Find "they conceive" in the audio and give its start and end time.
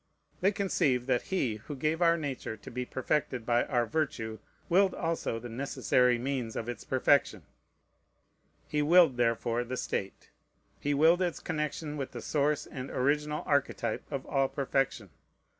0.39-1.05